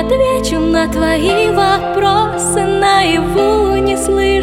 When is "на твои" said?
0.60-1.50